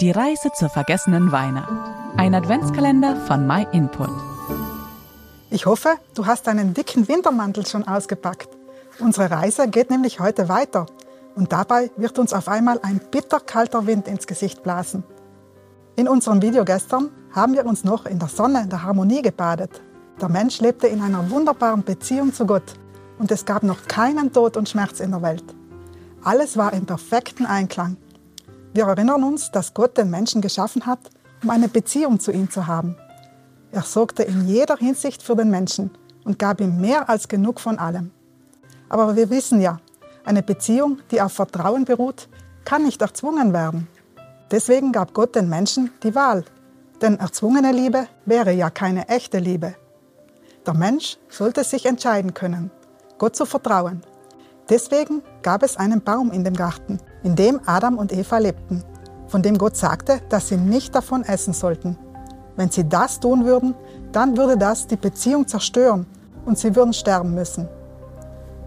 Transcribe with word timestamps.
Die 0.00 0.12
Reise 0.12 0.52
zur 0.54 0.68
vergessenen 0.68 1.32
Weine. 1.32 1.66
Ein 2.16 2.32
Adventskalender 2.32 3.16
von 3.16 3.48
MyInput. 3.48 4.10
Ich 5.50 5.66
hoffe, 5.66 5.96
du 6.14 6.24
hast 6.24 6.46
deinen 6.46 6.72
dicken 6.72 7.08
Wintermantel 7.08 7.66
schon 7.66 7.82
ausgepackt. 7.82 8.48
Unsere 9.00 9.28
Reise 9.28 9.66
geht 9.66 9.90
nämlich 9.90 10.20
heute 10.20 10.48
weiter. 10.48 10.86
Und 11.34 11.50
dabei 11.50 11.90
wird 11.96 12.16
uns 12.20 12.32
auf 12.32 12.46
einmal 12.46 12.78
ein 12.84 13.00
bitterkalter 13.10 13.88
Wind 13.88 14.06
ins 14.06 14.28
Gesicht 14.28 14.62
blasen. 14.62 15.02
In 15.96 16.06
unserem 16.06 16.42
Video 16.42 16.64
gestern 16.64 17.10
haben 17.32 17.54
wir 17.54 17.66
uns 17.66 17.82
noch 17.82 18.06
in 18.06 18.20
der 18.20 18.28
Sonne 18.28 18.68
der 18.68 18.84
Harmonie 18.84 19.22
gebadet. 19.22 19.82
Der 20.20 20.28
Mensch 20.28 20.60
lebte 20.60 20.86
in 20.86 21.02
einer 21.02 21.28
wunderbaren 21.28 21.82
Beziehung 21.82 22.32
zu 22.32 22.46
Gott 22.46 22.74
und 23.18 23.32
es 23.32 23.44
gab 23.44 23.64
noch 23.64 23.88
keinen 23.88 24.32
Tod 24.32 24.56
und 24.56 24.68
Schmerz 24.68 25.00
in 25.00 25.10
der 25.10 25.22
Welt. 25.22 25.44
Alles 26.22 26.56
war 26.56 26.72
im 26.72 26.86
perfekten 26.86 27.46
Einklang. 27.46 27.96
Wir 28.78 28.86
erinnern 28.86 29.24
uns, 29.24 29.50
dass 29.50 29.74
Gott 29.74 29.98
den 29.98 30.08
Menschen 30.08 30.40
geschaffen 30.40 30.86
hat, 30.86 31.00
um 31.42 31.50
eine 31.50 31.66
Beziehung 31.66 32.20
zu 32.20 32.30
ihm 32.30 32.48
zu 32.48 32.68
haben. 32.68 32.94
Er 33.72 33.82
sorgte 33.82 34.22
in 34.22 34.46
jeder 34.46 34.76
Hinsicht 34.76 35.20
für 35.20 35.34
den 35.34 35.50
Menschen 35.50 35.90
und 36.24 36.38
gab 36.38 36.60
ihm 36.60 36.80
mehr 36.80 37.08
als 37.08 37.26
genug 37.26 37.58
von 37.58 37.80
allem. 37.80 38.12
Aber 38.88 39.16
wir 39.16 39.30
wissen 39.30 39.60
ja, 39.60 39.80
eine 40.24 40.44
Beziehung, 40.44 41.00
die 41.10 41.20
auf 41.20 41.32
Vertrauen 41.32 41.86
beruht, 41.86 42.28
kann 42.64 42.84
nicht 42.84 43.02
erzwungen 43.02 43.52
werden. 43.52 43.88
Deswegen 44.52 44.92
gab 44.92 45.12
Gott 45.12 45.34
den 45.34 45.48
Menschen 45.48 45.90
die 46.04 46.14
Wahl, 46.14 46.44
denn 47.02 47.18
erzwungene 47.18 47.72
Liebe 47.72 48.06
wäre 48.26 48.52
ja 48.52 48.70
keine 48.70 49.08
echte 49.08 49.40
Liebe. 49.40 49.74
Der 50.64 50.74
Mensch 50.74 51.18
sollte 51.28 51.64
sich 51.64 51.84
entscheiden 51.84 52.32
können, 52.32 52.70
Gott 53.18 53.34
zu 53.34 53.44
vertrauen. 53.44 54.02
Deswegen 54.68 55.22
gab 55.42 55.64
es 55.64 55.76
einen 55.76 56.00
Baum 56.00 56.30
in 56.30 56.44
dem 56.44 56.54
Garten, 56.54 57.00
in 57.22 57.34
dem 57.34 57.60
Adam 57.66 57.98
und 57.98 58.12
Eva 58.12 58.38
lebten, 58.38 58.84
von 59.26 59.42
dem 59.42 59.58
Gott 59.58 59.76
sagte, 59.76 60.20
dass 60.28 60.48
sie 60.48 60.56
nicht 60.56 60.94
davon 60.94 61.24
essen 61.24 61.52
sollten. 61.52 61.98
Wenn 62.56 62.70
sie 62.70 62.88
das 62.88 63.20
tun 63.20 63.44
würden, 63.44 63.74
dann 64.12 64.36
würde 64.36 64.56
das 64.56 64.86
die 64.86 64.96
Beziehung 64.96 65.46
zerstören 65.46 66.06
und 66.44 66.58
sie 66.58 66.74
würden 66.74 66.92
sterben 66.92 67.34
müssen. 67.34 67.68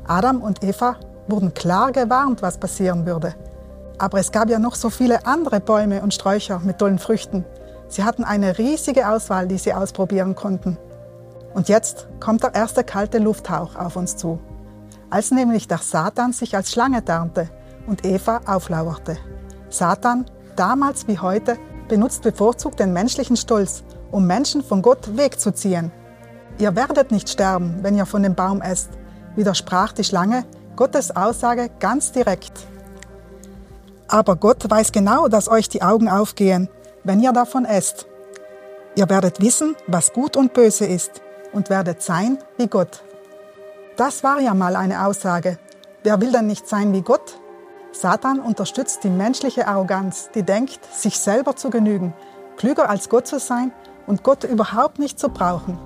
Adam 0.07 0.41
und 0.41 0.63
Eva 0.63 0.95
wurden 1.27 1.53
klar 1.53 1.91
gewarnt, 1.91 2.41
was 2.41 2.57
passieren 2.57 3.05
würde. 3.05 3.35
Aber 3.97 4.19
es 4.19 4.31
gab 4.31 4.49
ja 4.49 4.59
noch 4.59 4.75
so 4.75 4.89
viele 4.89 5.25
andere 5.25 5.59
Bäume 5.59 6.01
und 6.01 6.13
Sträucher 6.13 6.59
mit 6.59 6.77
tollen 6.79 6.99
Früchten. 6.99 7.45
Sie 7.87 8.03
hatten 8.03 8.23
eine 8.23 8.57
riesige 8.57 9.09
Auswahl, 9.09 9.47
die 9.47 9.57
sie 9.57 9.73
ausprobieren 9.73 10.35
konnten. 10.35 10.77
Und 11.53 11.69
jetzt 11.69 12.07
kommt 12.19 12.43
der 12.43 12.55
erste 12.55 12.83
kalte 12.83 13.17
Lufthauch 13.17 13.75
auf 13.75 13.95
uns 13.95 14.15
zu. 14.15 14.39
Als 15.09 15.31
nämlich 15.31 15.67
der 15.67 15.79
Satan 15.79 16.31
sich 16.31 16.55
als 16.55 16.71
Schlange 16.71 17.03
tarnte 17.03 17.49
und 17.87 18.05
Eva 18.05 18.41
auflauerte. 18.45 19.17
Satan, 19.69 20.25
damals 20.55 21.07
wie 21.07 21.19
heute, 21.19 21.57
benutzt 21.87 22.23
bevorzugt 22.23 22.79
den 22.79 22.93
menschlichen 22.93 23.37
Stolz, 23.37 23.83
um 24.11 24.27
Menschen 24.27 24.63
von 24.63 24.81
Gott 24.81 25.17
wegzuziehen. 25.17 25.91
Ihr 26.57 26.75
werdet 26.75 27.11
nicht 27.11 27.29
sterben, 27.29 27.79
wenn 27.81 27.97
ihr 27.97 28.05
von 28.05 28.23
dem 28.23 28.35
Baum 28.35 28.61
esst, 28.61 28.89
widersprach 29.35 29.93
die 29.93 30.03
Schlange 30.03 30.45
Gottes 30.75 31.15
Aussage 31.15 31.69
ganz 31.79 32.11
direkt. 32.11 32.51
Aber 34.07 34.35
Gott 34.35 34.69
weiß 34.69 34.91
genau, 34.91 35.27
dass 35.27 35.49
euch 35.49 35.69
die 35.69 35.81
Augen 35.81 36.09
aufgehen, 36.09 36.69
wenn 37.03 37.19
ihr 37.19 37.31
davon 37.31 37.65
esst. 37.65 38.07
Ihr 38.95 39.09
werdet 39.09 39.41
wissen, 39.41 39.75
was 39.87 40.11
gut 40.11 40.35
und 40.35 40.53
böse 40.53 40.85
ist 40.85 41.21
und 41.53 41.69
werdet 41.69 42.01
sein 42.01 42.37
wie 42.57 42.67
Gott. 42.67 43.03
Das 43.95 44.23
war 44.23 44.39
ja 44.39 44.53
mal 44.53 44.75
eine 44.75 45.05
Aussage. 45.05 45.57
Wer 46.03 46.19
will 46.19 46.31
denn 46.31 46.47
nicht 46.47 46.67
sein 46.67 46.93
wie 46.93 47.01
Gott? 47.01 47.39
Satan 47.93 48.39
unterstützt 48.39 49.03
die 49.03 49.09
menschliche 49.09 49.67
Arroganz, 49.67 50.29
die 50.33 50.43
denkt, 50.43 50.85
sich 50.85 51.19
selber 51.19 51.55
zu 51.55 51.69
genügen, 51.69 52.13
klüger 52.55 52.89
als 52.89 53.09
Gott 53.09 53.27
zu 53.27 53.37
sein 53.37 53.73
und 54.07 54.23
Gott 54.23 54.43
überhaupt 54.45 54.97
nicht 54.97 55.19
zu 55.19 55.29
brauchen. 55.29 55.77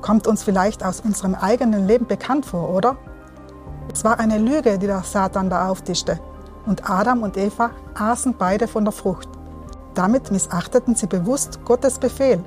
Kommt 0.00 0.26
uns 0.26 0.42
vielleicht 0.42 0.84
aus 0.84 1.00
unserem 1.00 1.34
eigenen 1.34 1.86
Leben 1.86 2.06
bekannt 2.06 2.46
vor, 2.46 2.70
oder? 2.70 2.96
Es 3.92 4.04
war 4.04 4.20
eine 4.20 4.38
Lüge, 4.38 4.78
die 4.78 4.86
der 4.86 5.02
Satan 5.02 5.50
da 5.50 5.68
auftischte. 5.68 6.20
Und 6.66 6.88
Adam 6.88 7.22
und 7.22 7.36
Eva 7.36 7.70
aßen 7.94 8.36
beide 8.38 8.68
von 8.68 8.84
der 8.84 8.92
Frucht. 8.92 9.28
Damit 9.94 10.30
missachteten 10.30 10.94
sie 10.94 11.06
bewusst 11.06 11.64
Gottes 11.64 11.98
Befehl. 11.98 12.42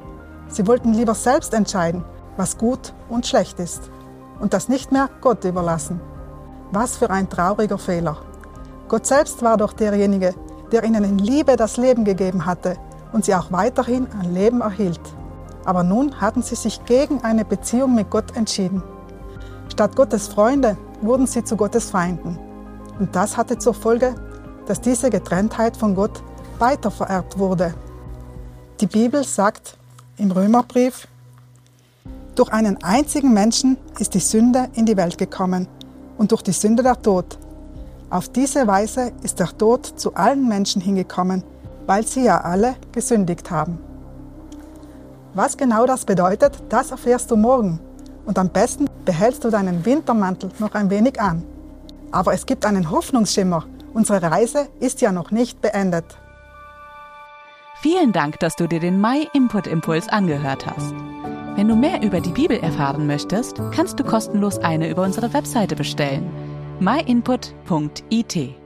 Sie 0.47 0.66
wollten 0.66 0.94
lieber 0.94 1.13
selbst 1.13 1.53
entscheiden, 1.53 2.06
was 2.38 2.58
gut 2.58 2.94
und 3.09 3.28
schlecht 3.28 3.59
ist. 3.59 3.92
Und 4.40 4.53
das 4.53 4.69
nicht 4.69 4.92
mehr 4.92 5.09
Gott 5.22 5.44
überlassen. 5.44 6.00
Was 6.72 6.97
für 6.97 7.09
ein 7.09 7.30
trauriger 7.30 7.78
Fehler. 7.78 8.18
Gott 8.94 9.08
selbst 9.08 9.42
war 9.42 9.58
doch 9.58 9.74
derjenige, 9.74 10.36
der 10.72 10.84
ihnen 10.84 11.04
in 11.04 11.18
Liebe 11.18 11.56
das 11.56 11.78
Leben 11.78 12.04
gegeben 12.04 12.46
hatte 12.46 12.78
und 13.12 13.26
sie 13.26 13.34
auch 13.34 13.52
weiterhin 13.52 14.06
an 14.22 14.36
Leben 14.36 14.62
erhielt. 14.62 15.02
Aber 15.66 15.81
nun 15.81 16.22
hatten 16.22 16.44
sie 16.44 16.54
sich 16.54 16.86
gegen 16.86 17.24
eine 17.24 17.44
Beziehung 17.44 17.96
mit 17.96 18.12
Gott 18.12 18.38
entschieden. 18.38 18.84
Statt 19.70 19.96
Gottes 19.96 20.28
Freunde 20.28 20.78
wurden 21.02 21.26
sie 21.26 21.44
zu 21.44 21.58
Gottes 21.58 21.90
Feinden. 21.90 22.38
Und 23.00 23.16
das 23.16 23.36
hatte 23.36 23.58
zur 23.58 23.74
Folge, 23.74 24.14
dass 24.68 24.80
diese 24.80 25.10
Getrenntheit 25.10 25.75
von 25.75 25.96
Gott 25.96 26.22
weitervererbt 26.60 27.40
wurde. 27.40 27.74
Die 28.80 28.86
Bibel 28.86 29.24
sagt 29.24 29.75
im 30.18 30.30
Römerbrief, 30.30 31.08
durch 32.36 32.54
einen 32.54 32.84
einzigen 32.84 33.34
Menschen 33.34 33.75
ist 33.98 34.14
die 34.14 34.20
Sünde 34.20 34.70
in 34.75 34.86
die 34.86 34.98
Welt 34.98 35.18
gekommen 35.18 35.68
und 36.20 36.31
durch 36.31 36.44
die 36.44 36.52
Sünde 36.52 36.84
der 36.84 37.02
Tod. 37.02 37.40
Auf 38.13 38.29
diese 38.29 38.68
Weise 38.68 39.12
ist 39.24 39.40
der 39.40 39.57
Tod 39.57 39.88
zu 39.88 40.13
allen 40.13 40.47
Menschen 40.47 40.79
hingekommen, 40.84 41.44
weil 41.88 42.06
sie 42.06 42.24
ja 42.24 42.41
alle 42.41 42.75
gesündigt 42.91 43.50
haben. 43.50 43.79
Was 45.34 45.57
genau 45.57 45.88
das 45.88 46.06
bedeutet, 46.06 46.62
das 46.69 46.91
erfährst 46.91 47.31
du 47.31 47.38
morgen. 47.38 47.79
Und 48.28 48.38
am 48.38 48.50
besten 48.50 48.88
behältst 49.03 49.44
du 49.44 49.50
deinen 49.50 49.84
Wintermantel 49.84 50.51
noch 50.59 50.75
ein 50.75 50.91
wenig 50.91 51.19
an. 51.19 51.44
Aber 52.12 52.35
es 52.35 52.46
gibt 52.46 52.68
einen 52.68 52.91
Hoffnungsschimmer. 52.91 53.66
Unsere 53.96 54.22
Reise 54.22 54.68
ist 54.80 55.01
ja 55.01 55.12
noch 55.12 55.31
nicht 55.31 55.59
beendet. 55.62 56.06
Vielen 57.81 58.12
Dank, 58.12 58.40
dass 58.41 58.56
du 58.56 58.68
dir 58.68 58.80
den 58.80 59.01
My 59.01 59.28
Input 59.34 59.66
Impuls 59.66 60.07
angehört 60.07 60.68
hast. 60.68 60.94
Wenn 61.56 61.68
du 61.68 61.75
mehr 61.75 62.03
über 62.03 62.22
die 62.22 62.30
Bibel 62.30 62.59
erfahren 62.59 63.07
möchtest, 63.07 63.59
kannst 63.72 64.00
du 64.00 64.03
kostenlos 64.03 64.59
eine 64.59 64.88
über 64.88 65.01
unsere 65.01 65.34
Webseite 65.34 65.75
bestellen 65.75 66.43
myinput.it 66.79 68.62